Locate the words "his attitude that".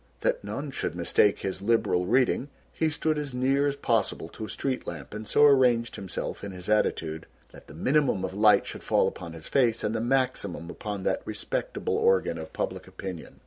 6.51-7.67